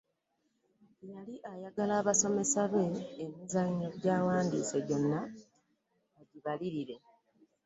Yali 1.11 1.35
ayagala 1.51 1.93
abasomesa 2.01 2.61
be 2.71 2.85
emizannyo 3.23 3.87
gy’awandiise 4.01 4.77
gyonna 4.87 5.19
bagibalirire. 6.17 6.95